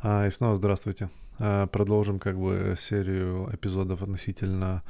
[0.00, 1.10] А, и снова здравствуйте.
[1.40, 4.84] А, продолжим как бы серию эпизодов относительно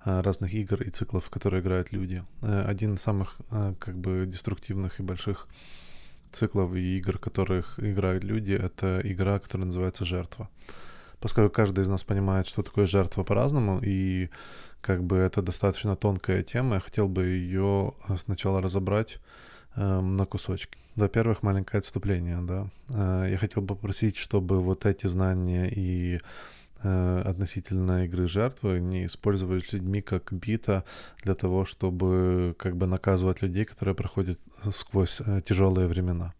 [0.00, 2.24] а, разных игр и циклов, в которые играют люди.
[2.42, 3.36] А, один из самых
[3.78, 5.46] как бы деструктивных и больших
[6.32, 10.48] циклов и игр, которых играют люди, это игра, которая называется «Жертва».
[11.20, 14.28] Поскольку каждый из нас понимает, что такое жертва по-разному, и
[14.80, 19.20] как бы это достаточно тонкая тема, я хотел бы ее сначала разобрать
[19.78, 20.78] э, на кусочки.
[20.96, 22.66] Во-первых, маленькое отступление, да.
[22.92, 26.20] Э, я хотел бы попросить, чтобы вот эти знания и
[26.82, 30.84] э, относительно игры жертвы не использовались людьми как бита
[31.24, 34.38] для того, чтобы как бы наказывать людей, которые проходят
[34.72, 36.34] сквозь э, тяжелые времена.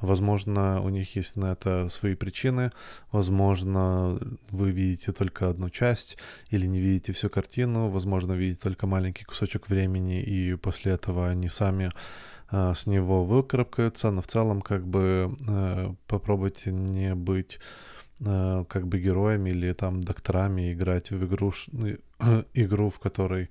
[0.00, 2.70] Возможно, у них есть на это свои причины,
[3.10, 4.16] возможно,
[4.50, 6.18] вы видите только одну часть
[6.50, 11.48] или не видите всю картину, возможно, видите только маленький кусочек времени, и после этого они
[11.48, 11.90] сами
[12.50, 17.58] с него выкарабкаются, но в целом как бы э, попробуйте не быть
[18.20, 21.52] э, как бы героями или там докторами, играть в игру,
[22.54, 23.50] игру, в которой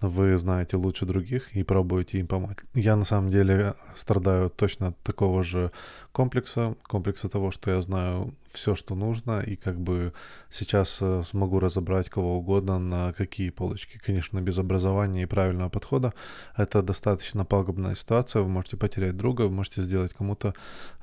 [0.00, 2.58] вы знаете лучше других и пробуете им помочь.
[2.74, 5.70] Я на самом деле страдаю точно от такого же
[6.12, 10.12] комплекса, комплекса того, что я знаю все, что нужно, и как бы
[10.50, 13.98] сейчас э, смогу разобрать кого угодно на какие полочки.
[13.98, 16.12] Конечно, без образования и правильного подхода
[16.56, 20.54] это достаточно пагубная ситуация, вы можете потерять друга, вы можете сделать кому-то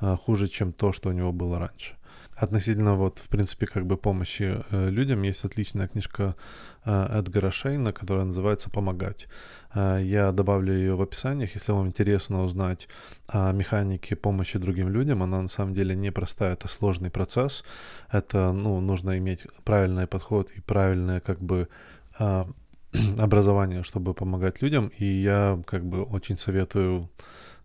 [0.01, 1.95] э, хуже, чем то, что у него было раньше
[2.35, 6.35] относительно вот, в принципе, как бы помощи э, людям есть отличная книжка
[6.85, 9.27] э, Эдгара Шейна, которая называется «Помогать».
[9.73, 12.87] Э, я добавлю ее в описаниях, если вам интересно узнать
[13.27, 15.23] о механике помощи другим людям.
[15.23, 17.63] Она на самом деле непростая, это сложный процесс.
[18.11, 21.67] Это, ну, нужно иметь правильный подход и правильное, как бы,
[22.19, 22.45] э,
[23.17, 24.91] образование, чтобы помогать людям.
[24.97, 27.09] И я, как бы, очень советую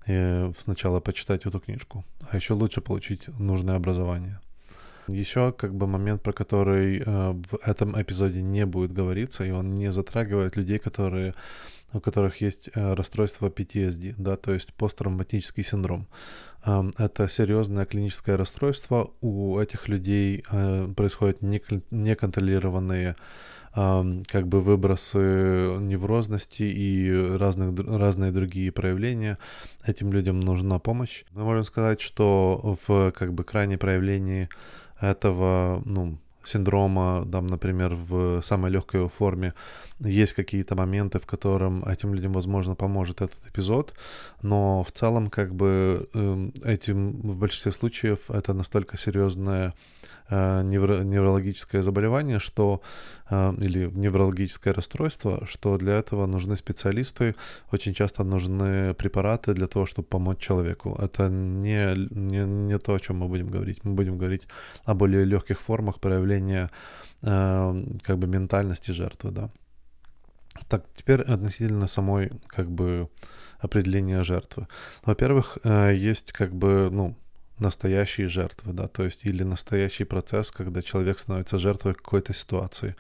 [0.07, 4.41] э, сначала почитать эту книжку, а еще лучше получить нужное образование.
[5.09, 9.75] Еще как бы момент, про который э, в этом эпизоде не будет говориться, и он
[9.75, 11.35] не затрагивает людей, которые
[11.93, 16.07] у которых есть э, расстройство PTSD, да, то есть посттравматический синдром.
[16.65, 19.11] Э, это серьезное клиническое расстройство.
[19.21, 23.17] У этих людей э, происходят неконтролированные
[23.75, 25.19] э, как бы выбросы
[25.81, 29.39] неврозности и разных, разные другие проявления.
[29.87, 31.25] Этим людям нужна помощь.
[31.33, 34.51] Мы можем сказать, что в как бы крайнем проявлении
[35.01, 39.53] этого, ну, синдрома, там, например, в самой легкой форме,
[40.01, 43.95] есть какие-то моменты, в котором этим людям, возможно, поможет этот эпизод,
[44.43, 49.75] но в целом, как бы, эм, этим в большинстве случаев это настолько серьезное
[50.31, 52.81] э, невро- неврологическое заболевание, что
[53.31, 57.35] э, или неврологическое расстройство, что для этого нужны специалисты,
[57.73, 60.97] очень часто нужны препараты для того, чтобы помочь человеку.
[61.03, 63.85] Это не, не, не то, о чем мы будем говорить.
[63.85, 64.47] Мы будем говорить
[64.85, 66.71] о более легких формах проявления
[67.23, 69.51] э, как бы ментальности жертвы, да.
[70.69, 73.09] Так, теперь относительно самой как бы
[73.59, 74.67] определения жертвы.
[75.05, 77.17] Во-первых, э, есть как бы, ну,
[77.59, 82.95] настоящие жертвы, да, то есть или настоящий процесс, когда человек становится жертвой какой-то ситуации.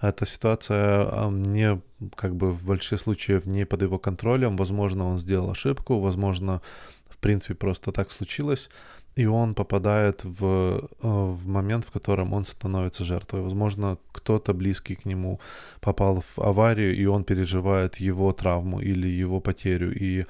[0.00, 1.80] Эта ситуация не,
[2.14, 6.60] как бы в большинстве случаев не под его контролем, возможно, он сделал ошибку, возможно,
[7.08, 8.68] в принципе, просто так случилось,
[9.16, 13.42] и он попадает в, э, в момент, в котором он становится жертвой.
[13.42, 15.40] Возможно, кто-то близкий к нему
[15.80, 19.92] попал в аварию, и он переживает его травму или его потерю.
[19.94, 20.26] И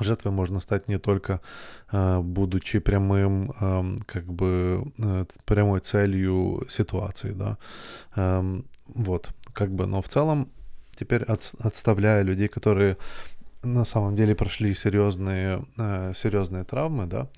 [0.00, 1.40] жертвой можно стать не только
[1.92, 7.58] э, будучи прямым, эм, как бы э, прямой целью ситуации, да.
[8.16, 10.48] Эм, вот, как бы, но в целом
[10.96, 12.96] теперь от, отставляя людей, которые
[13.62, 15.62] на самом деле прошли серьезные,
[16.14, 17.28] серьезные травмы, да,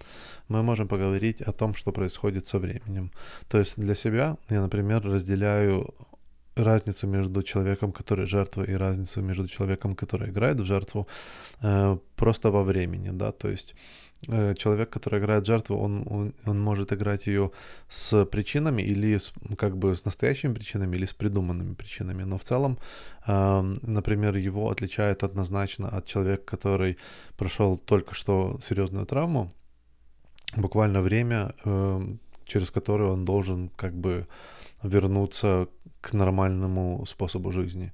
[0.52, 3.10] мы можем поговорить о том, что происходит со временем.
[3.48, 5.94] То есть для себя я, например, разделяю
[6.56, 11.06] разницу между человеком, который жертва, и разницу между человеком, который играет в жертву,
[11.62, 13.74] э, просто во времени, да, то есть
[14.28, 17.50] э, человек, который играет жертву, он, он, он может играть ее
[17.88, 22.42] с причинами или с, как бы с настоящими причинами или с придуманными причинами, но в
[22.42, 22.78] целом,
[23.26, 26.96] э, например, его отличает однозначно от человека, который
[27.36, 29.50] прошел только что серьезную травму,
[30.56, 32.00] буквально время, э,
[32.44, 34.26] через которое он должен как бы
[34.82, 35.68] вернуться
[36.00, 37.92] к нормальному способу жизни.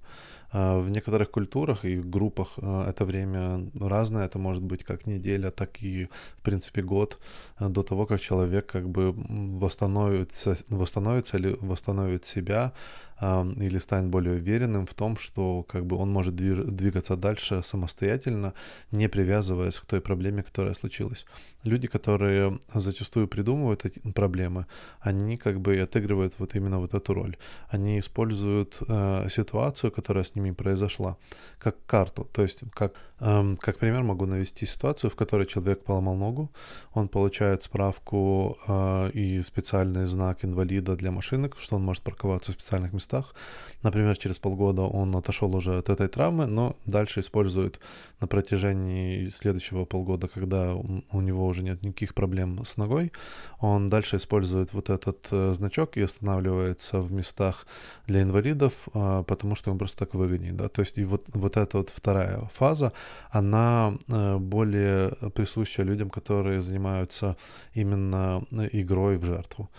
[0.51, 5.51] А, в некоторых культурах и группах а, это время разное, это может быть как неделя,
[5.51, 6.09] так и,
[6.39, 7.19] в принципе, год
[7.57, 9.13] а, до того, как человек как бы
[9.59, 12.73] восстановится, восстановится или восстановит себя,
[13.21, 18.55] или станет более уверенным в том, что как бы он может двигаться дальше самостоятельно,
[18.93, 21.27] не привязываясь к той проблеме, которая случилась.
[21.65, 24.67] Люди, которые зачастую придумывают эти проблемы,
[25.01, 27.37] они как бы отыгрывают вот именно вот эту роль.
[27.69, 31.17] Они используют э, ситуацию, которая с ними произошла,
[31.59, 32.29] как карту.
[32.33, 36.51] То есть, как, как пример могу навести ситуацию, в которой человек поломал ногу,
[36.95, 42.55] он получает справку э, и специальный знак инвалида для машины, что он может парковаться в
[42.55, 43.35] специальных местах.
[43.83, 47.81] Например, через полгода он отошел уже от этой травмы, но дальше использует
[48.21, 53.13] на протяжении следующего полгода, когда у него уже нет никаких проблем с ногой,
[53.61, 57.67] он дальше использует вот этот э, значок и останавливается в местах
[58.07, 61.57] для инвалидов, э, потому что ему просто так выгоднее, да, то есть и вот, вот
[61.57, 62.93] эта вот вторая фаза,
[63.31, 67.37] она э, более присуща людям, которые занимаются
[67.75, 69.71] именно игрой в жертву.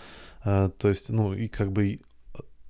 [0.44, 2.00] То есть, ну, и как бы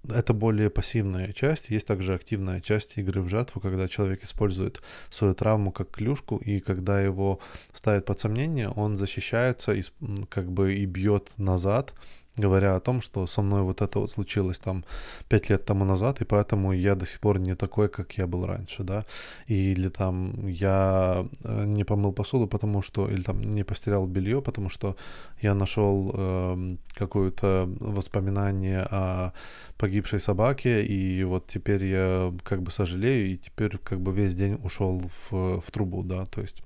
[0.07, 1.69] это более пассивная часть.
[1.69, 6.59] Есть также активная часть игры в жертву, когда человек использует свою травму как клюшку, и
[6.59, 7.39] когда его
[7.73, 9.83] ставят под сомнение, он защищается и
[10.29, 11.93] как бы и бьет назад,
[12.39, 14.83] говоря о том, что со мной вот это вот случилось там
[15.27, 18.45] пять лет тому назад, и поэтому я до сих пор не такой, как я был
[18.45, 19.05] раньше, да,
[19.47, 24.69] или там я э, не помыл посуду, потому что, или там не постирал белье, потому
[24.69, 24.95] что
[25.41, 29.31] я нашел э, какое-то воспоминание о
[29.77, 34.59] погибшей собаке, и вот теперь я как бы сожалею, и теперь как бы весь день
[34.63, 36.63] ушел в, в трубу, да, то есть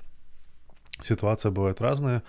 [1.01, 2.23] ситуация бывает разная,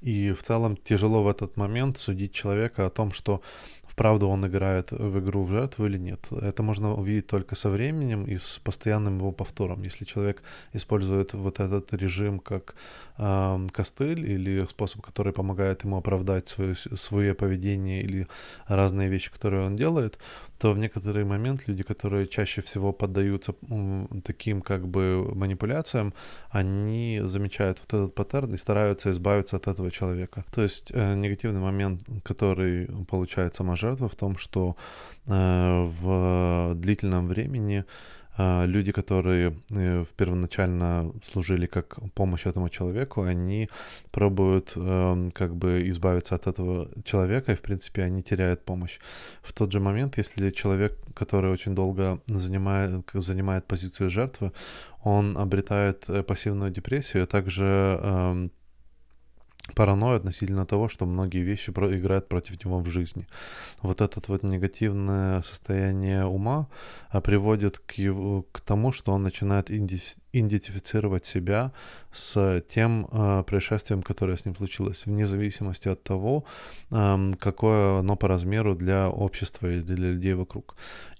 [0.00, 3.42] и в целом тяжело в этот момент судить человека о том, что
[3.98, 6.28] вправду он играет в игру в жертву или нет.
[6.30, 9.82] Это можно увидеть только со временем и с постоянным его повтором.
[9.82, 10.42] Если человек
[10.72, 12.76] использует вот этот режим как
[13.18, 18.28] э, костыль или способ, который помогает ему оправдать свое, свое поведение или
[18.68, 20.18] разные вещи, которые он делает,
[20.58, 23.54] то в некоторый момент люди, которые чаще всего поддаются
[24.24, 26.12] таким как бы манипуляциям,
[26.50, 30.44] они замечают вот этот паттерн и стараются избавиться от этого человека.
[30.52, 34.76] То есть э, негативный момент, который получает сама жертва в том, что
[35.26, 37.84] э, в длительном времени
[38.38, 43.68] люди, которые э, первоначально служили как помощь этому человеку, они
[44.10, 49.00] пробуют эм, как бы избавиться от этого человека, и, в принципе, они теряют помощь.
[49.42, 54.52] В тот же момент, если человек, который очень долго занимает, занимает позицию жертвы,
[55.02, 57.64] он обретает э, пассивную депрессию, а также
[58.02, 58.50] эм,
[59.74, 63.26] паранойя относительно того, что многие вещи играют против него в жизни.
[63.82, 66.68] Вот это вот негативное состояние ума
[67.10, 71.72] а, приводит к, его, к тому, что он начинает идентифицировать себя
[72.12, 76.44] с тем э, происшествием, которое с ним случилось, вне зависимости от того,
[76.90, 80.74] э, какое оно по размеру для общества и для людей вокруг.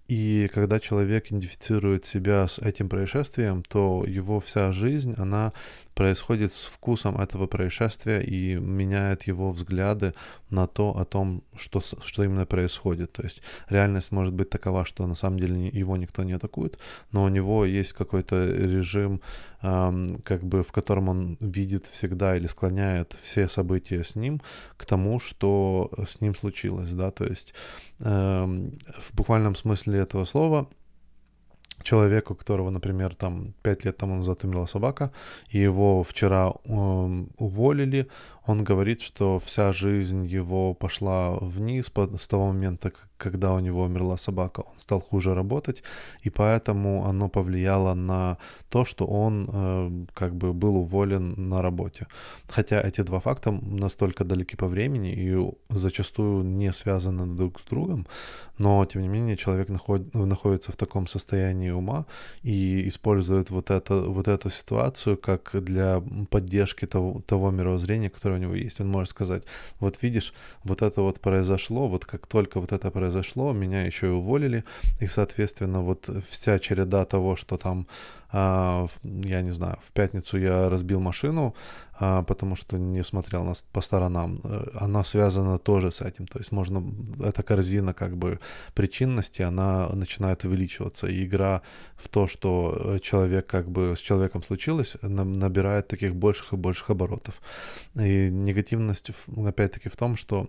[0.08, 5.52] И когда человек идентифицирует себя с этим происшествием, то его вся жизнь, она
[5.94, 10.14] происходит с вкусом этого происшествия и меняет его взгляды
[10.49, 13.12] на то, о том, что, что именно происходит.
[13.12, 16.78] То есть реальность может быть такова, что на самом деле его никто не атакует,
[17.12, 19.20] но у него есть какой-то режим,
[19.60, 24.40] как бы, в котором он видит всегда или склоняет все события с ним
[24.76, 27.55] к тому, что с ним случилось, да, то есть
[27.99, 30.69] эм, в буквальном смысле этого слова
[31.82, 35.10] человеку, которого, например, там пять лет тому назад умерла собака,
[35.49, 38.08] и его вчера э, уволили,
[38.49, 44.17] он говорит, что вся жизнь его пошла вниз с того момента, когда у него умерла
[44.17, 44.61] собака.
[44.61, 45.83] Он стал хуже работать,
[46.23, 48.38] и поэтому оно повлияло на
[48.71, 52.07] то, что он э, как бы был уволен на работе.
[52.49, 55.37] Хотя эти два факта настолько далеки по времени и
[55.69, 58.07] зачастую не связаны друг с другом,
[58.59, 62.07] но тем не менее человек наход, находится в таком состоянии ума
[62.43, 68.54] и использует вот, это, вот эту ситуацию как для поддержки того, того мировоззрения, которое него
[68.54, 68.80] есть.
[68.80, 69.42] Он может сказать,
[69.80, 70.33] вот видишь,
[70.64, 74.64] вот это вот произошло, вот как только вот это произошло, меня еще и уволили,
[75.00, 77.87] и, соответственно, вот вся череда того, что там,
[78.30, 81.54] а, я не знаю, в пятницу я разбил машину,
[81.99, 86.26] потому что не смотрел на, по сторонам, э, она связана тоже с этим.
[86.26, 86.83] То есть можно,
[87.21, 88.38] эта корзина как бы
[88.75, 91.07] причинности, она начинает увеличиваться.
[91.07, 91.62] И игра
[91.97, 96.90] в то, что э, человек как бы с человеком случилось, набирает таких больших и больших
[96.90, 97.40] оборотов.
[97.97, 100.49] И негативность опять-таки в том, что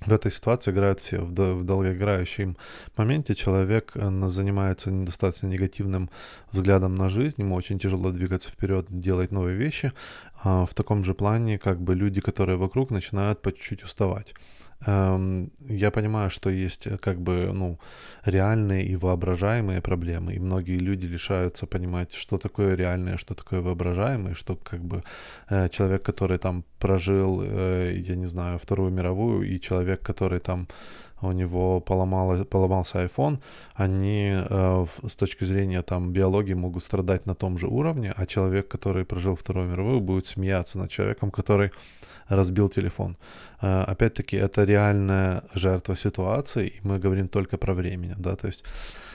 [0.00, 1.18] в этой ситуации играют все.
[1.18, 2.56] В, в долгоиграющем
[2.96, 6.10] моменте человек э, занимается недостаточно негативным
[6.52, 9.92] взглядом на жизнь, ему очень тяжело двигаться вперед, делать новые вещи.
[10.42, 14.34] А в таком же плане как бы люди, которые вокруг, начинают по чуть-чуть уставать.
[14.86, 17.78] Эм, я понимаю, что есть э, как бы, ну,
[18.24, 24.34] реальные и воображаемые проблемы, и многие люди лишаются понимать, что такое реальное, что такое воображаемое,
[24.34, 25.02] что как бы
[25.50, 30.66] э, человек, который там прожил, э, я не знаю, Вторую мировую, и человек, который там
[31.20, 33.38] у него поломало, поломался iPhone,
[33.74, 38.68] они э, с точки зрения там биологии могут страдать на том же уровне, а человек,
[38.68, 41.70] который прожил Вторую мировую, будет смеяться над человеком, который
[42.28, 43.16] разбил телефон.
[43.60, 48.64] Э, опять-таки, это реальная жертва ситуации, и мы говорим только про время, да, то есть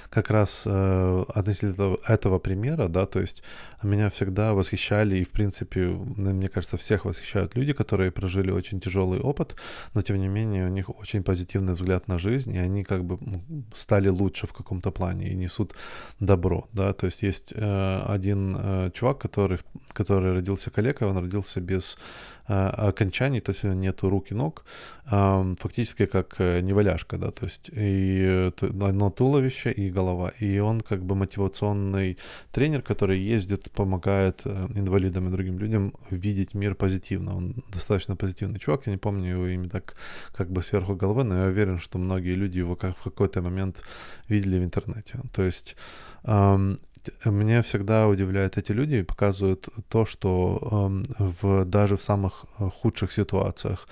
[0.09, 3.43] как раз э, относительно этого, примера, да, то есть
[3.83, 9.19] меня всегда восхищали, и в принципе, мне кажется, всех восхищают люди, которые прожили очень тяжелый
[9.19, 9.55] опыт,
[9.93, 13.19] но тем не менее у них очень позитивный взгляд на жизнь, и они как бы
[13.75, 15.73] стали лучше в каком-то плане и несут
[16.19, 19.59] добро, да, то есть есть э, один э, чувак, который,
[19.93, 21.97] который родился калекой, он родился без
[22.49, 24.65] окончаний, то есть нету рук и ног,
[25.11, 30.81] э, фактически как э, неваляшка, да, то есть и одно туловище и голова, и он
[30.81, 32.17] как бы мотивационный
[32.51, 38.59] тренер, который ездит, помогает э, инвалидам и другим людям видеть мир позитивно, он достаточно позитивный
[38.59, 39.95] чувак, я не помню его имя так
[40.33, 43.83] как бы сверху головы, но я уверен, что многие люди его как в какой-то момент
[44.27, 45.75] видели в интернете, то есть
[47.25, 53.11] меня всегда удивляют эти люди и показывают то, что в, даже в самых э, худших
[53.11, 53.87] ситуациях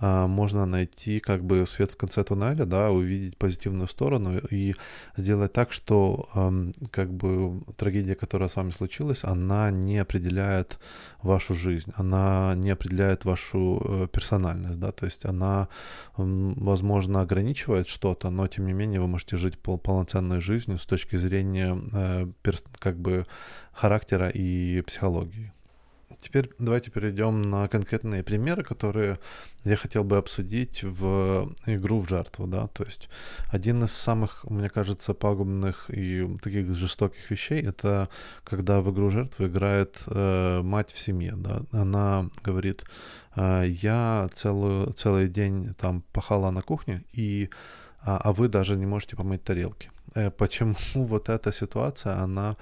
[0.00, 4.74] можно найти как бы свет в конце туннеля, да, увидеть позитивную сторону и
[5.16, 6.28] сделать так, что
[6.90, 10.78] как бы трагедия, которая с вами случилась, она не определяет
[11.22, 15.68] вашу жизнь, она не определяет вашу э, персональность, да, то есть она,
[16.16, 21.16] возможно, ограничивает что-то, но тем не менее вы можете жить пол полноценной жизнью с точки
[21.16, 22.26] зрения э,
[22.78, 23.26] как бы
[23.72, 25.52] характера и психологии.
[26.18, 29.18] Теперь давайте перейдем на конкретные примеры, которые
[29.64, 33.08] я хотел бы обсудить в игру в жертву, да, то есть
[33.52, 38.08] один из самых, мне кажется, пагубных и таких жестоких вещей, это
[38.44, 42.84] когда в игру в жертву играет э, мать в семье, да, она говорит,
[43.36, 47.48] э, я целую, целый день там пахала на кухне, и,
[48.00, 49.90] а, а вы даже не можете помыть тарелки.
[50.14, 52.56] Э, почему вот эта ситуация, она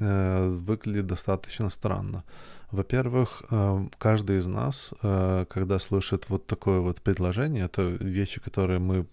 [0.00, 2.24] э, выглядит достаточно странно.
[2.72, 8.78] Во-первых, э, каждый из нас, э, когда слышит вот такое вот предложение, это вещи, которые
[8.78, 9.06] мы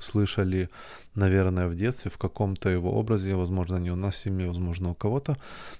[0.00, 0.68] слышали,
[1.14, 4.94] наверное, в детстве, в каком-то его образе, возможно, не у нас в семье, возможно, у
[4.94, 5.36] кого-то,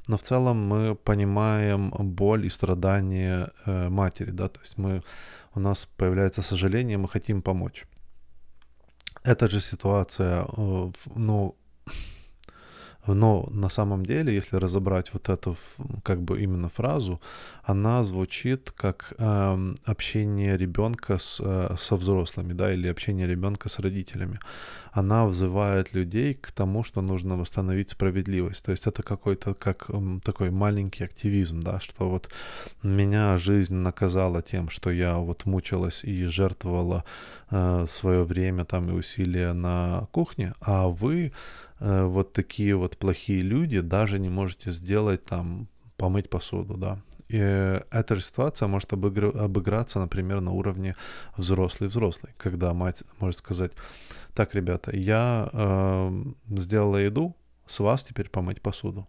[0.09, 5.03] но в целом мы понимаем боль и страдания э, матери, да, то есть мы,
[5.55, 7.85] у нас появляется сожаление, мы хотим помочь.
[9.25, 10.47] Эта же ситуация,
[11.17, 11.57] ну,
[13.15, 15.57] но на самом деле, если разобрать вот эту
[16.03, 17.21] как бы именно фразу,
[17.63, 23.79] она звучит как э, общение ребенка с, э, со взрослыми, да, или общение ребенка с
[23.79, 24.41] родителями.
[24.93, 28.65] Она взывает людей к тому, что нужно восстановить справедливость.
[28.65, 32.29] То есть это какой-то как э, такой маленький активизм, да, что вот
[32.83, 37.05] меня жизнь наказала тем, что я вот мучилась и жертвовала
[37.51, 41.33] э, свое время там и усилия на кухне, а вы
[41.81, 46.99] Э, вот такие вот плохие люди даже не можете сделать там помыть посуду, да.
[47.29, 49.37] И эта же ситуация может обыгр...
[49.37, 50.95] обыграться, например, на уровне
[51.37, 53.73] взрослый-взрослый, когда мать может сказать,
[54.35, 59.07] так, ребята, я э, сделала еду, с вас теперь помыть посуду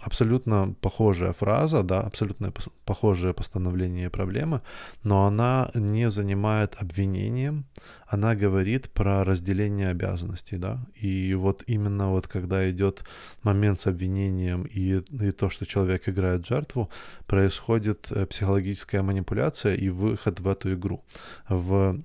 [0.00, 2.52] абсолютно похожая фраза, да, абсолютно
[2.84, 4.60] похожее постановление проблемы,
[5.04, 7.64] но она не занимает обвинением,
[8.06, 13.04] она говорит про разделение обязанностей, да, и вот именно вот когда идет
[13.42, 16.90] момент с обвинением и, и то, что человек играет жертву,
[17.26, 21.04] происходит э, психологическая манипуляция и выход в эту игру.
[21.48, 22.02] В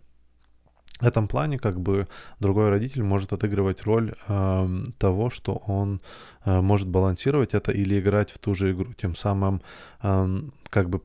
[1.01, 2.07] этом плане как бы
[2.39, 6.01] другой родитель может отыгрывать роль э, того, что он
[6.45, 8.93] э, может балансировать это или играть в ту же игру.
[8.93, 9.61] Тем самым
[10.01, 10.99] э, как бы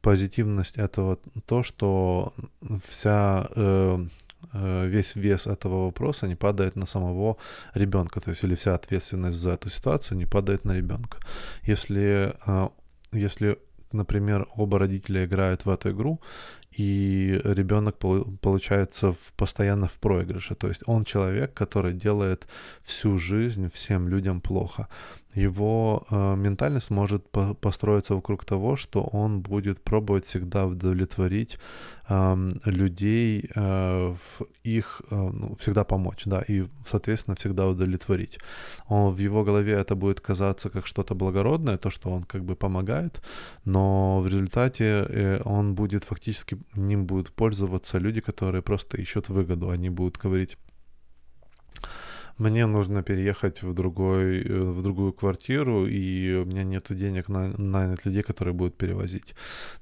[0.00, 2.32] позитивность этого то, что
[2.84, 4.06] вся э,
[4.52, 7.36] э, весь вес этого вопроса не падает на самого
[7.74, 11.18] ребенка, то есть или вся ответственность за эту ситуацию не падает на ребенка.
[11.62, 12.68] Если э,
[13.12, 13.58] если
[13.92, 16.20] например, оба родителя играют в эту игру,
[16.76, 17.96] и ребенок
[18.40, 20.54] получается в, постоянно в проигрыше.
[20.54, 22.46] То есть он человек, который делает
[22.82, 24.88] всю жизнь всем людям плохо
[25.36, 31.58] его э, ментальность может по построиться вокруг того, что он будет пробовать всегда удовлетворить
[32.08, 38.38] э, людей э, в их, э, ну, всегда помочь, да, и, соответственно, всегда удовлетворить.
[38.88, 42.56] Он, в его голове это будет казаться как что-то благородное, то, что он как бы
[42.56, 43.22] помогает,
[43.64, 49.68] но в результате э, он будет фактически ним будут пользоваться люди, которые просто ищут выгоду.
[49.70, 50.56] Они будут говорить,
[52.38, 57.48] мне нужно переехать в, другой, э, в другую квартиру, и у меня нет денег на
[57.58, 59.34] нанять людей, которые будут перевозить.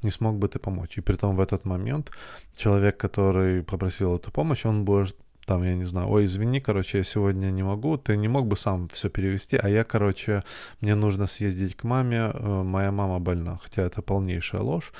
[0.02, 0.98] Не смог бы ты помочь?
[0.98, 2.10] И при том в этот момент
[2.56, 7.04] человек, который попросил эту помощь, он будет там, я не знаю, ой, извини, короче, я
[7.04, 10.42] сегодня не могу, ты не мог бы сам все перевести, а я, короче,
[10.80, 14.92] мне нужно съездить к маме, э, моя мама больна, хотя это полнейшая ложь,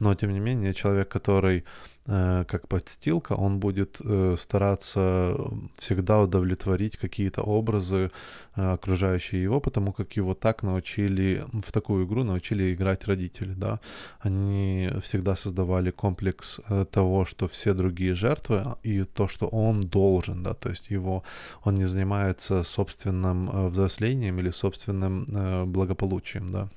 [0.00, 1.64] но, тем не менее, человек, который
[2.04, 5.36] как подстилка, он будет э, стараться
[5.78, 8.10] всегда удовлетворить какие-то образы
[8.56, 13.78] э, окружающие его, потому как его так научили, в такую игру научили играть родители, да.
[14.18, 20.54] Они всегда создавали комплекс того, что все другие жертвы, и то, что он должен, да,
[20.54, 21.22] то есть его,
[21.62, 25.26] он не занимается собственным взрослением или собственным
[25.72, 26.68] благополучием, да.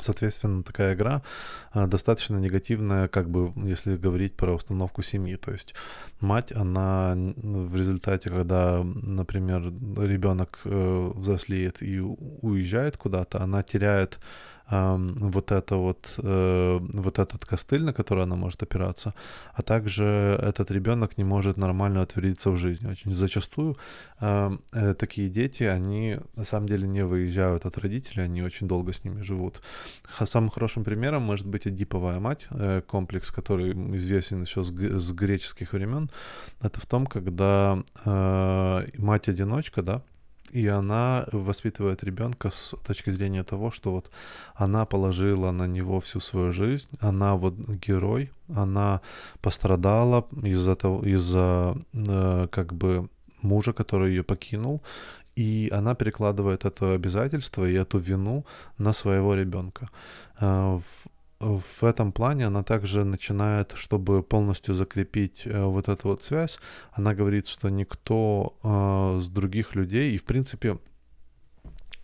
[0.00, 1.22] Соответственно, такая игра
[1.72, 5.36] а, достаточно негативная, как бы, если говорить про установку семьи.
[5.36, 5.74] То есть
[6.20, 14.18] мать, она в результате, когда, например, ребенок э, взрослеет и уезжает куда-то, она теряет
[14.70, 19.14] вот это вот, э, вот этот костыль, на который она может опираться,
[19.54, 20.04] а также
[20.42, 22.90] этот ребенок не может нормально утвердиться в жизни.
[22.90, 23.76] Очень зачастую
[24.20, 24.50] э,
[24.98, 29.22] такие дети, они на самом деле не выезжают от родителей, они очень долго с ними
[29.22, 29.62] живут.
[30.24, 35.72] Самым хорошим примером может быть Эдиповая мать, э, комплекс, который известен еще с, с греческих
[35.72, 36.10] времен.
[36.60, 40.02] Это в том, когда мать-одиночка, да,
[40.50, 44.10] и она воспитывает ребенка с точки зрения того, что вот
[44.54, 47.54] она положила на него всю свою жизнь, она вот
[47.88, 49.00] герой, она
[49.40, 53.08] пострадала из-за того, из-за э, как бы
[53.42, 54.80] мужа, который ее покинул,
[55.36, 58.44] и она перекладывает это обязательство и эту вину
[58.78, 59.88] на своего ребенка.
[60.40, 60.80] Э,
[61.40, 66.58] в этом плане она также начинает, чтобы полностью закрепить э, вот эту вот связь,
[66.92, 70.78] она говорит, что никто э, с других людей, и в принципе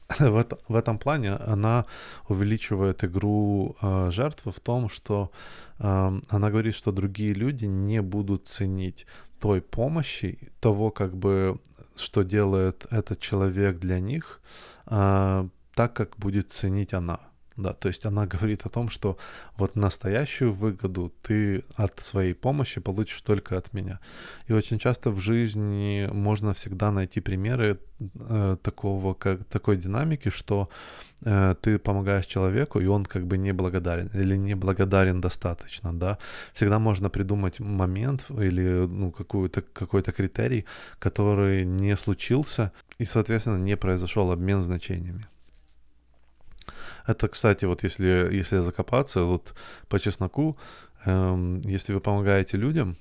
[0.18, 1.84] в, это, в этом плане она
[2.28, 5.30] увеличивает игру э, жертвы в том, что
[5.78, 9.06] э, она говорит, что другие люди не будут ценить
[9.40, 11.58] той помощи, того, как бы,
[11.96, 14.40] что делает этот человек для них,
[14.86, 17.18] э, так, как будет ценить она.
[17.56, 19.16] Да, то есть она говорит о том, что
[19.56, 24.00] вот настоящую выгоду ты от своей помощи получишь только от меня.
[24.48, 30.68] И очень часто в жизни можно всегда найти примеры э, такого, как, такой динамики, что
[31.24, 36.18] э, ты помогаешь человеку, и он как бы не благодарен или не благодарен достаточно, да.
[36.54, 40.64] Всегда можно придумать момент или ну, какую-то, какой-то критерий,
[40.98, 45.26] который не случился, и, соответственно, не произошел обмен значениями.
[47.06, 49.54] Это, кстати, вот если, если закопаться, вот
[49.88, 50.56] по чесноку,
[51.04, 52.96] эм, если вы помогаете людям,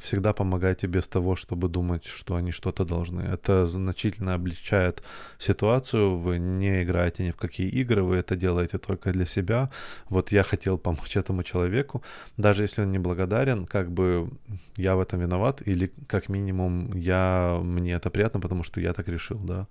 [0.00, 3.20] всегда помогайте без того, чтобы думать, что они что-то должны.
[3.20, 5.02] Это значительно облегчает
[5.38, 6.16] ситуацию.
[6.16, 9.70] Вы не играете ни в какие игры, вы это делаете только для себя.
[10.08, 12.02] Вот я хотел помочь этому человеку,
[12.36, 14.28] даже если он не благодарен, как бы
[14.76, 19.08] я в этом виноват, или как минимум я, мне это приятно, потому что я так
[19.08, 19.66] решил, да.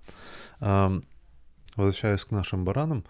[1.76, 3.04] Возвращаясь к нашим баранам,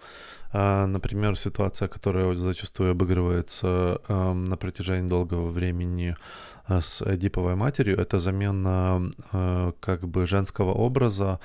[0.51, 6.15] а, например, ситуация, которая зачастую обыгрывается на протяжении долгого времени
[6.65, 11.39] а, с Эдиповой матерью, это замена а, как бы женского образа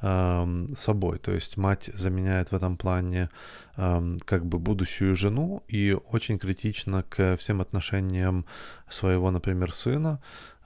[0.00, 1.18] собой.
[1.18, 3.30] То есть мать заменяет в этом плане
[3.74, 8.44] как бы будущую жену и очень критично к всем отношениям
[8.88, 10.20] своего, например, сына,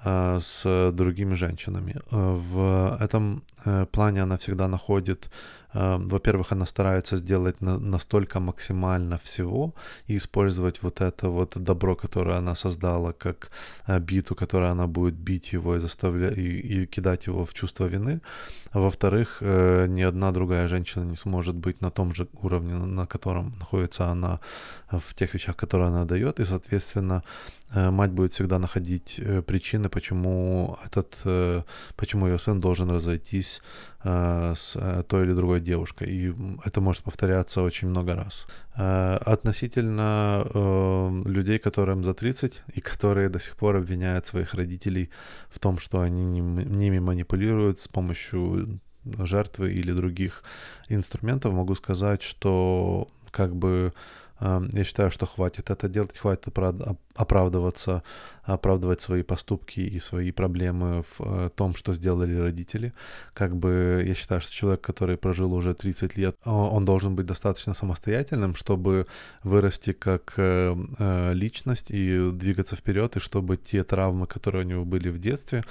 [0.04, 1.94] с другими женщинами.
[2.10, 9.16] В этом э, плане она всегда находит Эм, во-первых, она старается сделать на, настолько максимально
[9.18, 9.74] всего
[10.06, 13.50] и использовать вот это вот добро, которое она создала, как
[13.86, 17.86] э, биту, которой она будет бить его и заставлять и, и кидать его в чувство
[17.86, 18.20] вины.
[18.74, 23.54] Во-вторых, э, ни одна другая женщина не сможет быть на том же уровне, на котором
[23.58, 24.38] находится она
[24.90, 27.22] в тех вещах, которые она дает, и, соответственно, э,
[27.74, 31.16] мать будет всегда находить причины, почему этот,
[31.96, 33.62] почему ее сын должен разойтись
[34.04, 36.08] с той или другой девушкой.
[36.10, 38.46] И это может повторяться очень много раз.
[38.74, 45.10] Э, относительно э, людей, которым за 30 и которые до сих пор обвиняют своих родителей
[45.50, 50.42] в том, что они ними манипулируют с помощью жертвы или других
[50.88, 53.92] инструментов, могу сказать, что как бы Эм,
[54.72, 56.46] я считаю, что хватит это делать, хватит
[57.14, 58.02] оправдываться,
[58.42, 62.92] оправдывать свои поступки и свои проблемы в э, том, что сделали родители.
[63.34, 67.74] Как бы я считаю, что человек, который прожил уже 30 лет, он должен быть достаточно
[67.74, 69.06] самостоятельным, чтобы
[69.44, 74.84] вырасти как э, э, личность и двигаться вперед, и чтобы те травмы, которые у него
[74.84, 75.64] были в детстве,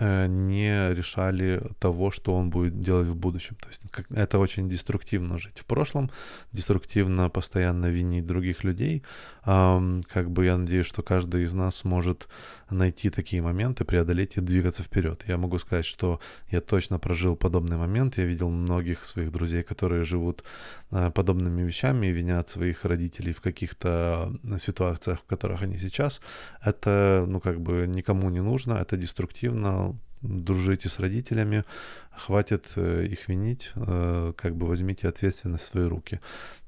[0.00, 3.56] не решали того, что он будет делать в будущем.
[3.56, 6.10] То есть как, это очень деструктивно жить в прошлом,
[6.52, 9.02] деструктивно постоянно винить других людей.
[9.44, 12.28] Эм, как бы я надеюсь, что каждый из нас может
[12.70, 15.24] найти такие моменты, преодолеть и двигаться вперед.
[15.28, 18.18] Я могу сказать, что я точно прожил подобный момент.
[18.18, 20.44] Я видел многих своих друзей, которые живут
[20.90, 26.20] э, подобными вещами и винят своих родителей в каких-то ситуациях, в которых они сейчас.
[26.60, 31.64] Это, ну, как бы никому не нужно, это деструктивно, дружите с родителями,
[32.10, 36.20] хватит э, их винить, э, как бы возьмите ответственность в свои руки.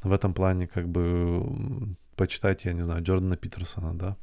[0.02, 4.16] В этом плане, как бы, почитайте, я не знаю, Джордана Питерсона, да.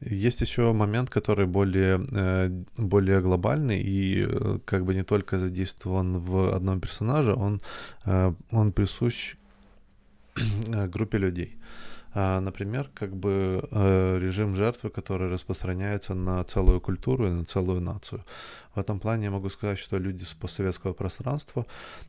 [0.00, 4.26] Есть еще момент, который более, э, более глобальный и
[4.64, 7.60] как бы не только задействован в одном персонаже, он,
[8.50, 9.36] он присущ
[10.88, 11.56] группе людей.
[12.18, 17.82] А, например, как бы э, режим жертвы, который распространяется на целую культуру и на целую
[17.82, 18.24] нацию.
[18.74, 21.66] В этом плане я могу сказать, что люди с постсоветского пространства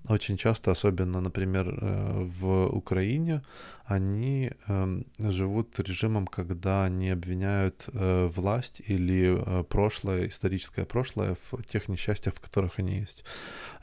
[0.08, 3.42] очень часто, особенно, например, э, в Украине,
[3.84, 11.90] они эм, живут режимом, когда они обвиняют э, власть или прошлое, историческое прошлое в тех
[11.90, 13.26] несчастьях, в которых они есть.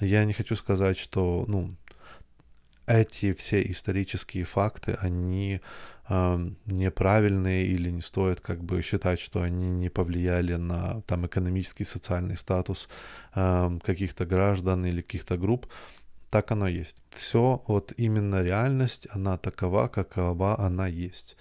[0.01, 1.75] Я не хочу сказать, что, ну,
[2.87, 5.61] эти все исторические факты, они
[6.09, 12.37] неправильные или не стоит как бы считать, что они не повлияли на там экономический, социальный
[12.37, 12.89] статус
[13.33, 15.67] каких-то граждан или каких-то групп.
[16.31, 16.97] Так оно есть.
[17.11, 21.37] Все, вот именно реальность, она такова, какова она есть.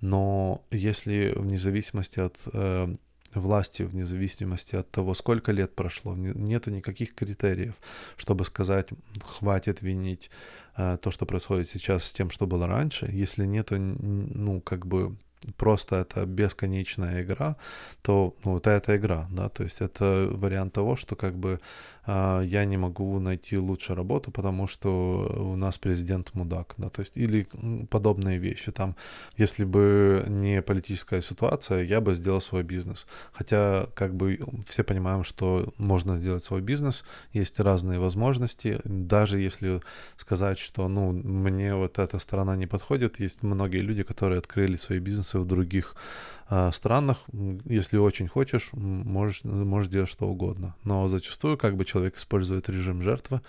[0.00, 2.94] Но если вне зависимости от э,
[3.40, 6.14] власти вне зависимости от того, сколько лет прошло.
[6.16, 7.74] Нету никаких критериев,
[8.16, 8.88] чтобы сказать,
[9.24, 10.30] хватит винить
[10.76, 13.08] э, то, что происходит сейчас с тем, что было раньше.
[13.12, 15.16] Если нету, ну, как бы
[15.56, 17.56] просто это бесконечная игра,
[18.02, 21.60] то ну, вот это игра, да, то есть это вариант того, что как бы
[22.06, 27.16] я не могу найти лучше работу, потому что у нас президент мудак, да, то есть
[27.16, 27.46] или
[27.90, 28.94] подобные вещи, там,
[29.36, 34.38] если бы не политическая ситуация, я бы сделал свой бизнес, хотя как бы
[34.68, 39.80] все понимаем, что можно сделать свой бизнес, есть разные возможности, даже если
[40.16, 45.00] сказать, что, ну, мне вот эта сторона не подходит, есть многие люди, которые открыли свои
[45.00, 46.35] бизнесы в других а,
[46.72, 47.18] странах,
[47.64, 50.76] если очень хочешь, можешь, можешь делать что угодно.
[50.84, 53.40] Но зачастую как бы человек использует режим жертвы,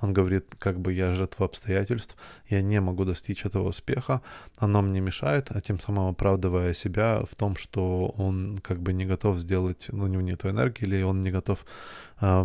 [0.00, 2.16] он говорит, как бы я жертва обстоятельств,
[2.48, 4.22] я не могу достичь этого успеха,
[4.58, 9.04] оно мне мешает, а тем самым оправдывая себя в том, что он как бы не
[9.04, 11.64] готов сделать, ну, у него нет энергии, или он не готов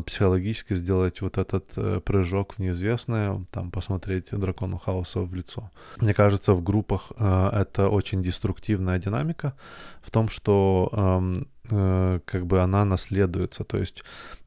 [0.05, 5.71] психологически сделать вот этот э, прыжок в неизвестное, там, посмотреть дракону хаоса в лицо.
[5.97, 9.53] Мне кажется, в группах э, это очень деструктивная динамика,
[10.01, 13.63] в том, что эм, э, как бы она наследуется.
[13.63, 14.03] То есть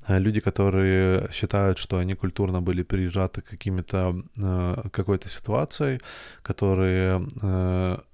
[0.08, 4.14] люди, которые считают, что они культурно были прижаты какими-то
[4.90, 6.00] какой-то ситуацией,
[6.42, 7.26] которые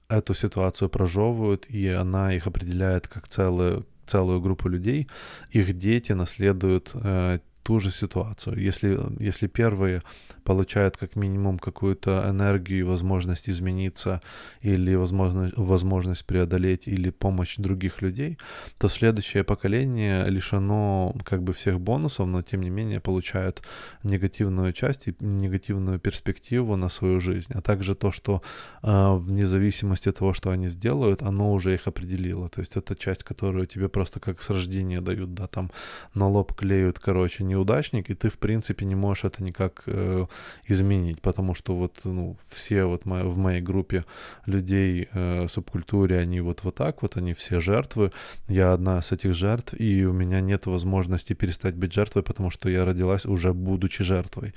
[0.09, 5.09] эту ситуацию прожевывают, и она их определяет как целую целую группу людей,
[5.51, 7.39] их дети наследуют э,
[7.69, 8.57] ту же ситуацию.
[8.67, 10.01] Если, если первые
[10.43, 14.21] получают как минимум какую-то энергию возможность измениться
[14.63, 18.39] или возможность, возможность преодолеть или помощь других людей,
[18.79, 23.63] то следующее поколение лишено как бы всех бонусов, но тем не менее получает
[24.03, 28.41] негативную часть и негативную перспективу на свою жизнь, а также то, что
[28.83, 32.49] э, вне зависимости от того, что они сделают, оно уже их определило.
[32.49, 35.71] То есть это часть, которую тебе просто как с рождения дают, да, там
[36.15, 40.27] на лоб клеют, короче, не неудачник, и ты, в принципе, не можешь это никак э,
[40.71, 44.05] изменить, потому что вот, ну, все вот мо- в моей группе
[44.47, 48.13] людей э, субкультуре, они вот вот так вот, они все жертвы,
[48.49, 52.69] я одна из этих жертв, и у меня нет возможности перестать быть жертвой, потому что
[52.69, 54.55] я родилась уже будучи жертвой.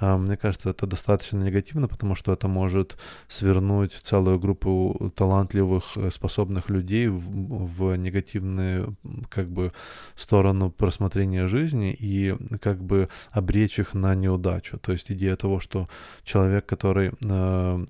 [0.00, 2.96] Э, мне кажется, это достаточно негативно, потому что это может
[3.28, 8.96] свернуть целую группу талантливых, э, способных людей в, в негативную,
[9.28, 9.72] как бы,
[10.16, 14.78] сторону просмотрения жизни, и как бы обречь их на неудачу.
[14.78, 15.88] То есть идея того, что
[16.24, 17.86] человек, который э,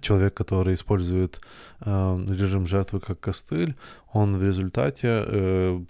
[0.00, 1.40] человек, который использует
[1.80, 3.74] э, режим жертвы как костыль,
[4.12, 5.80] он в результате э,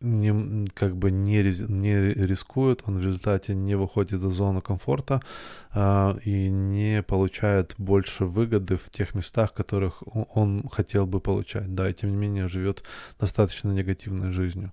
[0.00, 5.22] не, как бы не, не рискует, он в результате не выходит из зоны комфорта
[5.72, 10.02] э, и не получает больше выгоды в тех местах, которых
[10.34, 12.82] он хотел бы получать, да, и тем не менее живет
[13.18, 14.72] достаточно негативной жизнью.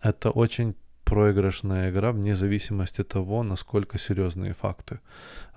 [0.00, 0.74] Это очень
[1.08, 5.00] проигрышная игра вне зависимости от того, насколько серьезные факты.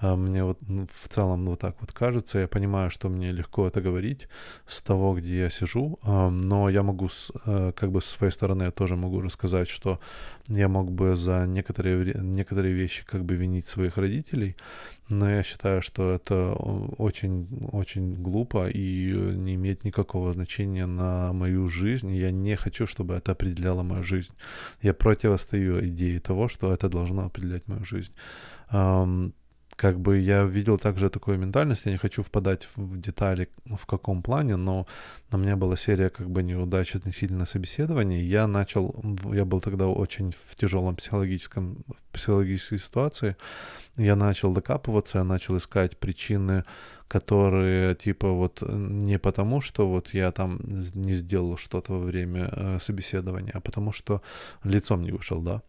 [0.02, 2.40] А, мне вот ну, в целом вот так вот кажется.
[2.40, 4.28] Я понимаю, что мне легко это говорить
[4.68, 7.10] с того, где я сижу, но я могу,
[7.46, 10.00] э, как бы с своей стороны, я тоже могу рассказать, что
[10.48, 14.56] я мог бы за некоторые, некоторые вещи как бы винить своих родителей,
[15.10, 16.54] но я считаю, что это
[16.98, 22.12] очень-очень глупо и не имеет никакого значения на мою жизнь.
[22.16, 24.34] Я не хочу, чтобы это определяло мою жизнь.
[24.82, 28.14] Я противостою идее того, что это должно определять мою жизнь
[29.82, 34.22] как бы я видел также такую ментальность, я не хочу впадать в детали в каком
[34.22, 34.86] плане, но
[35.32, 38.96] на меня была серия как бы неудач относительно собеседования, я начал,
[39.34, 41.78] я был тогда очень в тяжелом психологическом,
[42.12, 43.36] психологической ситуации,
[43.98, 46.64] я начал докапываться, я начал искать причины,
[47.08, 50.60] которые типа вот не потому, что вот я там
[50.94, 54.22] не сделал что-то во время э, собеседования, а потому что
[54.64, 55.64] лицом не вышел, да.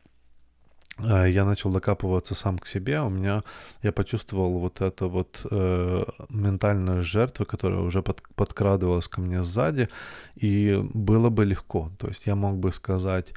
[1.02, 3.42] Э, я начал докапываться сам к себе, у меня,
[3.82, 9.88] я почувствовал вот это вот э, ментальная жертва, которая уже под, подкрадывалась ко мне сзади,
[10.36, 13.32] и было бы легко, то есть я мог бы сказать,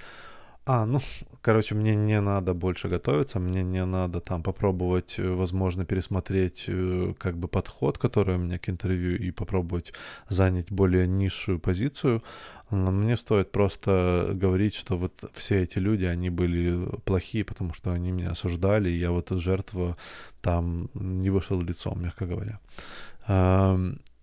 [0.65, 0.99] а, ну,
[1.41, 7.13] короче, мне не надо больше готовиться, мне не надо там попробовать, э, возможно, пересмотреть э,
[7.17, 9.93] как бы подход, который у меня к интервью, и попробовать
[10.29, 12.23] занять более низшую позицию.
[12.71, 18.11] Мне стоит просто говорить, что вот все эти люди, они были плохие, потому что они
[18.11, 19.95] меня осуждали, и я вот жертва
[20.41, 22.59] там не вышел лицом, мягко говоря.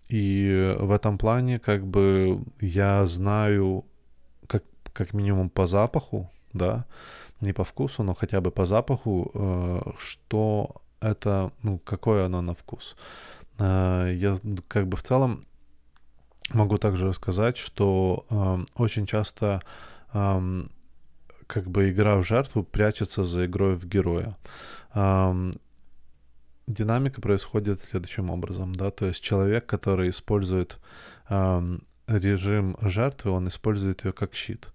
[0.09, 3.85] И в этом плане как бы я знаю
[4.93, 6.85] как, минимум по запаху, да,
[7.41, 12.53] не по вкусу, но хотя бы по запаху, э, что это, ну, какое оно на
[12.53, 12.95] вкус.
[13.59, 15.45] Э, я как бы в целом
[16.53, 19.61] могу также рассказать, что э, очень часто
[20.13, 20.63] э,
[21.47, 24.37] как бы игра в жертву прячется за игрой в героя.
[24.93, 25.51] Э,
[26.67, 30.79] динамика происходит следующим образом, да, то есть человек, который использует
[31.29, 34.67] э, режим жертвы, он использует ее как щит.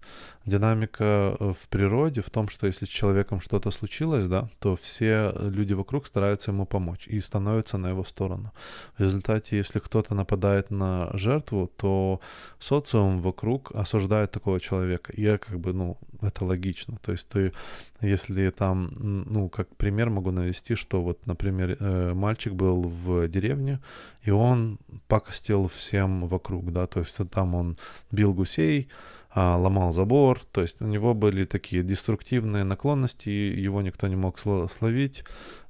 [0.49, 5.33] Динамика э, в природе в том, что если с человеком что-то случилось, да, то все
[5.39, 8.51] люди вокруг стараются ему помочь и становятся на его сторону.
[8.97, 12.19] В результате, если кто-то нападает на жертву, то
[12.59, 15.13] социум вокруг осуждает такого человека.
[15.13, 16.97] И я как бы, ну, это логично.
[17.01, 17.53] То есть ты,
[18.01, 23.79] если там, ну, как пример могу навести, что вот, например, э, мальчик был в деревне,
[24.23, 27.77] и он пакостил всем вокруг, да, то есть там он
[28.11, 28.89] бил гусей,
[29.35, 35.23] ломал забор, то есть у него были такие деструктивные наклонности, его никто не мог словить.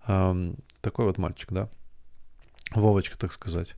[0.05, 1.69] Такой вот мальчик, да,
[2.73, 3.75] Вовочка, так сказать.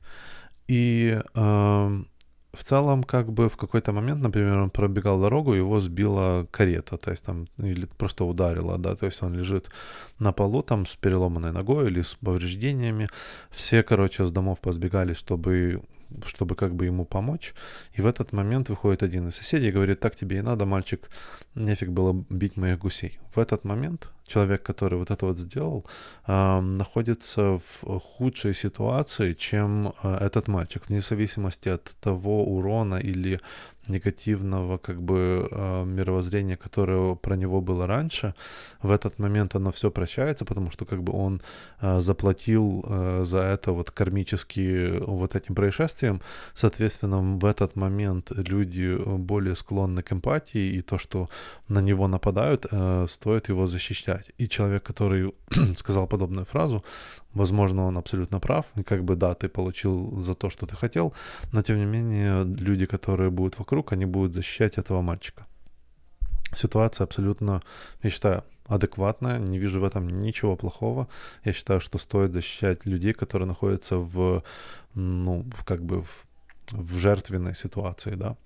[0.68, 6.98] И в целом, как бы в какой-то момент, например, он пробегал дорогу, его сбила карета,
[6.98, 9.70] то есть там, или просто ударила, да, то есть он лежит
[10.18, 13.08] на полу там с переломанной ногой или с повреждениями.
[13.50, 15.82] Все, короче, с домов позбегали, чтобы
[16.26, 17.54] чтобы как бы ему помочь.
[17.92, 21.10] И в этот момент выходит один из соседей и говорит, так тебе и надо, мальчик,
[21.54, 23.18] нефиг было бить моих гусей.
[23.34, 25.84] В этот момент человек, который вот это вот сделал,
[26.26, 33.40] э, находится в худшей ситуации, чем э, этот мальчик, вне зависимости от того урона или
[33.88, 38.34] негативного как бы э, мировоззрения, которое про него было раньше,
[38.82, 41.40] в этот момент оно все прощается, потому что как бы он
[41.80, 46.20] э, заплатил э, за это вот кармически вот этим происшествием,
[46.54, 51.28] соответственно, в этот момент люди более склонны к эмпатии, и то, что
[51.68, 52.66] на него нападают,
[53.06, 54.30] стоит его защищать.
[54.38, 55.32] И человек, который
[55.76, 56.84] сказал подобную фразу,
[57.34, 61.12] Возможно, он абсолютно прав, и как бы да, ты получил за то, что ты хотел,
[61.52, 65.46] но тем не менее люди, которые будут вокруг, они будут защищать этого мальчика.
[66.54, 67.62] Ситуация абсолютно,
[68.02, 71.06] я считаю, адекватная, не вижу в этом ничего плохого.
[71.44, 74.42] Я считаю, что стоит защищать людей, которые находятся в,
[74.94, 76.26] ну, как бы в,
[76.72, 78.36] в жертвенной ситуации, да.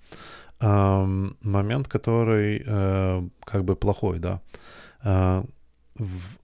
[0.59, 4.41] Эм, момент, который э, как бы плохой, да.
[5.03, 5.43] Э,
[5.95, 6.37] в,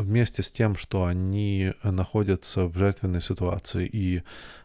[0.00, 4.22] вместе с тем, что они находятся в жертвенной ситуации и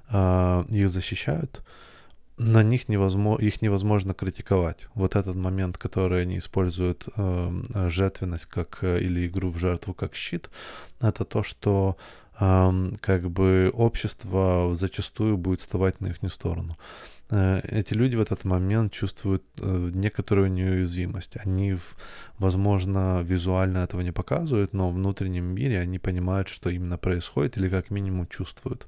[0.10, 1.62] э, их защищают,
[2.38, 4.88] на них невозможно, их невозможно критиковать.
[4.94, 10.50] Вот этот момент, который они используют э, жертвенность как или игру в жертву как щит,
[11.00, 11.98] это то, что
[12.38, 16.78] как бы общество зачастую будет вставать на их сторону.
[17.32, 21.38] Э, эти люди в этот момент чувствуют э, некоторую неуязвимость.
[21.46, 21.78] Они,
[22.38, 27.70] возможно, визуально этого не показывают, но в внутреннем мире они понимают, что именно происходит, или
[27.70, 28.88] как минимум чувствуют.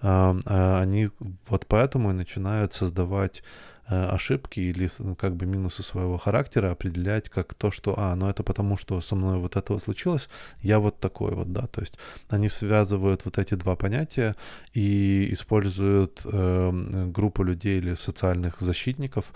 [0.00, 1.10] А они
[1.48, 3.42] вот поэтому и начинают создавать
[3.86, 8.76] ошибки или как бы минусы своего характера определять как то, что, а, ну это потому,
[8.76, 10.28] что со мной вот этого случилось,
[10.62, 14.34] я вот такой вот, да, то есть они связывают вот эти два понятия
[14.72, 19.32] и используют э, группу людей или социальных защитников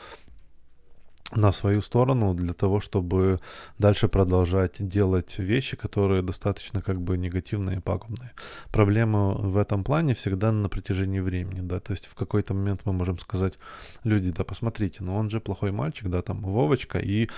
[1.37, 3.39] на свою сторону для того, чтобы
[3.79, 8.33] дальше продолжать делать вещи, которые достаточно как бы негативные и пагубные.
[8.73, 12.93] Проблема в этом плане всегда на протяжении времени, да, то есть в какой-то момент мы
[12.93, 13.55] можем сказать,
[14.05, 17.29] люди, да, посмотрите, ну он же плохой мальчик, да, там Вовочка, и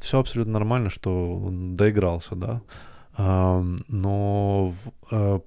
[0.00, 2.62] все абсолютно нормально, что доигрался, да,
[3.18, 4.74] но
[5.10, 5.40] э,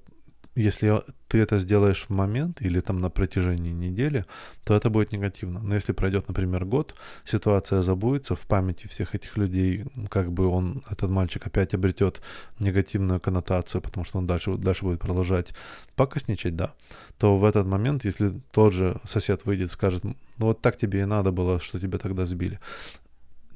[0.55, 1.01] если
[1.33, 4.25] ты это сделаешь в момент или там на протяжении недели,
[4.63, 5.61] то это будет негативно.
[5.63, 6.93] Но если пройдет, например, год,
[7.25, 12.21] ситуация забудется в памяти всех этих людей, как бы он, этот мальчик опять обретет
[12.59, 15.55] негативную коннотацию, потому что он дальше, дальше будет продолжать
[15.95, 16.73] покосничать, да,
[17.17, 21.05] то в этот момент, если тот же сосед выйдет скажет, ну вот так тебе и
[21.05, 22.59] надо было, что тебя тогда сбили,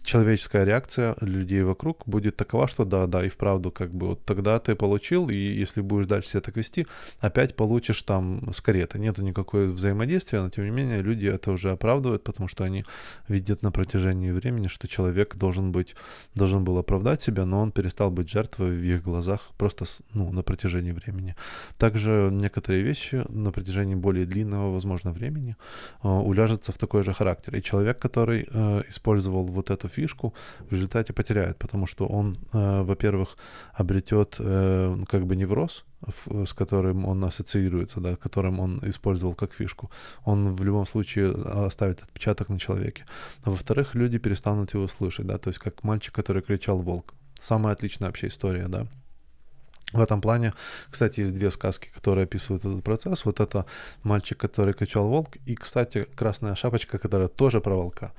[0.07, 4.57] человеческая реакция людей вокруг будет такова, что да, да, и вправду, как бы вот тогда
[4.57, 6.87] ты получил, и если будешь дальше себя так вести,
[7.19, 8.83] опять получишь там скорее.
[8.83, 12.85] Это Нету никакой взаимодействия, но тем не менее люди это уже оправдывают, потому что они
[13.27, 15.95] видят на протяжении времени, что человек должен быть,
[16.35, 20.41] должен был оправдать себя, но он перестал быть жертвой в их глазах просто ну, на
[20.41, 21.35] протяжении времени.
[21.77, 25.57] Также некоторые вещи на протяжении более длинного, возможно, времени
[26.01, 27.55] э, уляжутся в такой же характер.
[27.55, 30.33] И человек, который э, использовал вот эту фишку,
[30.69, 33.37] в результате потеряет, потому что он, э, во-первых,
[33.73, 35.85] обретет э, как бы невроз,
[36.27, 39.89] с которым он ассоциируется, да, которым он использовал как фишку.
[40.25, 41.31] Он в любом случае
[41.65, 43.05] оставит отпечаток на человеке.
[43.43, 47.13] А во-вторых, люди перестанут его слышать, да, то есть как мальчик, который кричал «волк».
[47.39, 48.87] Самая отличная вообще история, да.
[49.93, 50.53] В этом плане,
[50.91, 53.25] кстати, есть две сказки, которые описывают этот процесс.
[53.25, 53.65] Вот это
[54.03, 58.11] мальчик, который кричал волк, и, кстати, красная шапочка, которая тоже про волка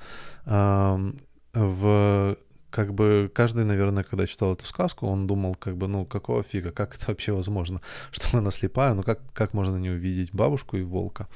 [1.59, 2.37] в
[2.69, 6.71] как бы каждый, наверное, когда читал эту сказку, он думал, как бы, ну, какого фига,
[6.71, 10.83] как это вообще возможно, что она слепая, ну, как, как можно не увидеть бабушку и
[10.83, 11.27] волка?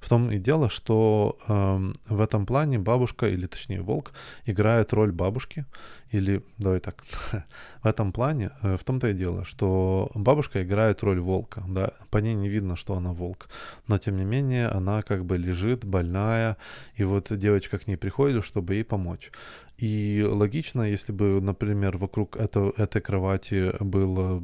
[0.00, 4.12] В том и дело, что э, в этом плане бабушка, или точнее волк,
[4.44, 5.64] играет роль бабушки,
[6.12, 7.02] или, давай так,
[7.82, 12.18] в этом плане, э, в том-то и дело, что бабушка играет роль волка, да, по
[12.18, 13.48] ней не видно, что она волк,
[13.88, 16.56] но тем не менее она как бы лежит больная,
[16.94, 19.30] и вот девочка к ней приходит, чтобы ей помочь.
[19.78, 24.42] И логично, если бы, например, вокруг этого, этой кровати было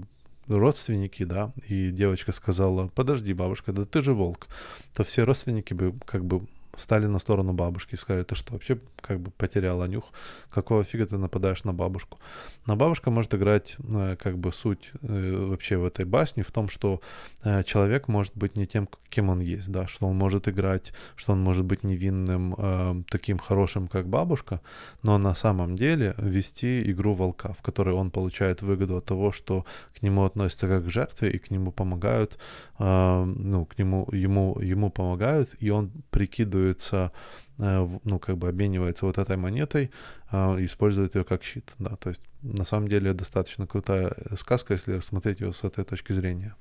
[0.49, 4.49] родственники, да, и девочка сказала, подожди, бабушка, да ты же волк,
[4.95, 6.47] то все родственники бы как бы
[6.79, 10.05] стали на сторону бабушки и сказали, ты что, вообще как бы потеряла нюх?
[10.51, 12.19] Какого фига ты нападаешь на бабушку?
[12.67, 16.69] Но бабушка может играть э, как бы суть э, вообще в этой басне в том,
[16.69, 17.01] что
[17.45, 21.33] э, человек может быть не тем, кем он есть, да, что он может играть, что
[21.33, 24.61] он может быть невинным, таким хорошим, как бабушка,
[25.03, 29.65] но на самом деле вести игру волка, в которой он получает выгоду от того, что
[29.99, 32.39] к нему относятся как к жертве и к нему помогают,
[32.79, 37.13] ну, к нему, ему, ему помогают, и он прикидывает используется,
[37.59, 39.91] э, ну, как бы обменивается вот этой монетой,
[40.31, 44.95] а, использует ее как щит, да, то есть на самом деле достаточно крутая сказка, если
[44.95, 46.55] рассмотреть ее с этой точки зрения.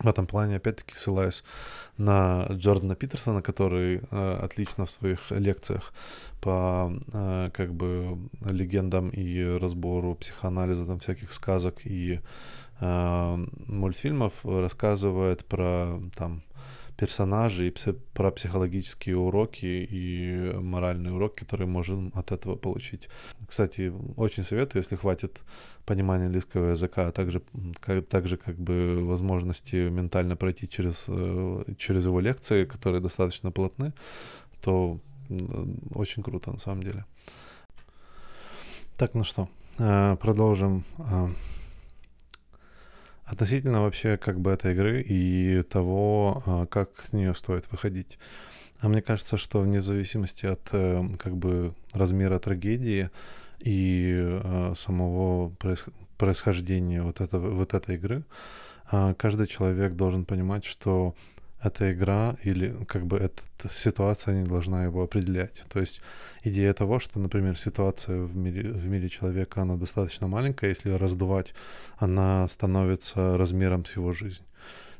[0.00, 1.44] В этом плане, опять-таки, ссылаюсь
[1.98, 5.92] на Джордана Питерсона, который э, отлично в своих лекциях
[6.40, 8.18] по э, как бы
[8.50, 12.20] легендам и разбору психоанализа там всяких сказок и
[12.80, 16.42] э, мультфильмов рассказывает про там
[17.02, 23.08] персонажей, и про психологические уроки и моральные уроки, которые можем от этого получить.
[23.48, 25.40] Кстати, очень советую, если хватит
[25.84, 27.42] понимания английского языка, а также,
[27.80, 33.92] как, также как бы возможности ментально пройти через, э, через его лекции, которые достаточно плотны,
[34.60, 35.00] то
[35.94, 37.04] очень круто на самом деле.
[38.96, 41.26] Так, ну что, э, продолжим э,
[43.32, 48.18] Относительно вообще как бы этой игры и того, а, как с нее стоит выходить.
[48.80, 53.08] А мне кажется, что вне зависимости от э, как бы размера трагедии
[53.60, 55.50] и э, самого
[56.18, 58.22] происхождения вот, этого, вот этой игры,
[58.90, 61.14] а, каждый человек должен понимать, что
[61.62, 65.62] эта игра или как бы эта ситуация не должна его определять.
[65.68, 66.00] То есть
[66.42, 71.54] идея того, что, например, ситуация в мире, в мире человека, она достаточно маленькая, если раздувать,
[71.98, 74.42] она становится размером с его жизнь.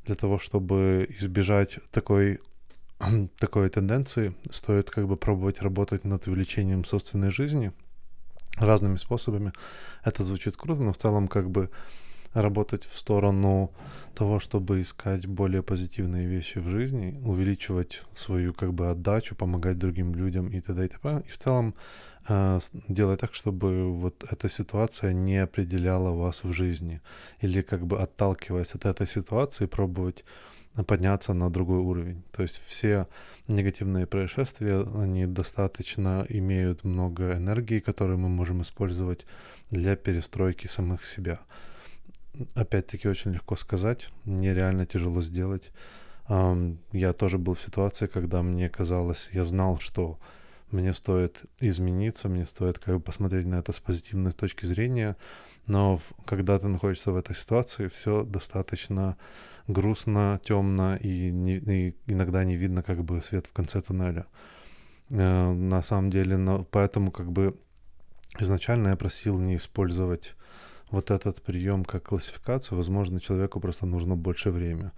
[0.06, 2.40] Для того, чтобы избежать такой
[3.38, 7.72] такой тенденции, стоит как бы пробовать работать над увеличением собственной жизни
[8.56, 9.52] разными способами.
[10.04, 11.70] Это звучит круто, но в целом как бы
[12.34, 13.72] работать в сторону
[14.14, 20.14] того, чтобы искать более позитивные вещи в жизни, увеличивать свою как бы отдачу, помогать другим
[20.14, 20.84] людям и т.д.
[20.84, 21.22] и т.п.
[21.26, 21.74] И в целом
[22.28, 27.00] э, делать так, чтобы вот эта ситуация не определяла вас в жизни.
[27.40, 30.24] Или как бы отталкиваясь от этой ситуации, пробовать
[30.86, 32.22] подняться на другой уровень.
[32.32, 33.06] То есть все
[33.46, 39.26] негативные происшествия, они достаточно имеют много энергии, которую мы можем использовать
[39.70, 41.40] для перестройки самих себя
[42.54, 45.70] опять-таки очень легко сказать, нереально тяжело сделать.
[46.28, 50.18] Я тоже был в ситуации, когда мне казалось, я знал, что
[50.70, 55.16] мне стоит измениться, мне стоит как бы посмотреть на это с позитивной точки зрения,
[55.66, 59.16] но когда ты находишься в этой ситуации, все достаточно
[59.68, 64.26] грустно, темно и, не, и иногда не видно как бы свет в конце туннеля.
[65.10, 67.54] Э, на самом деле, но, поэтому как бы
[68.40, 70.34] изначально я просил не использовать
[70.92, 74.90] вот этот прием как классификацию, возможно, человеку просто нужно больше времени.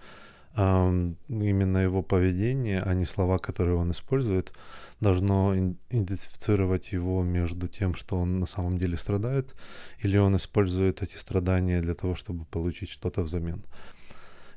[0.57, 4.53] Именно его поведение, а не слова, которые он использует,
[5.01, 5.55] должно
[5.89, 9.55] идентифицировать его между тем, что он на самом деле страдает,
[10.03, 13.63] или он использует эти страдания для того, чтобы получить что-то взамен.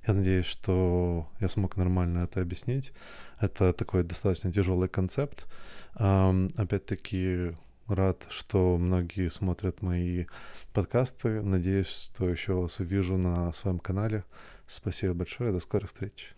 [0.07, 2.93] Я надеюсь, что я смог нормально это объяснить.
[3.41, 5.47] Это такой достаточно тяжелый концепт.
[5.95, 7.53] Опять-таки,
[7.89, 10.27] Рад, что многие смотрят мои
[10.75, 11.41] подкасты.
[11.41, 14.25] Надеюсь, что еще вас увижу на своем канале.
[14.67, 15.53] Спасибо большое.
[15.53, 16.35] До скорых встреч.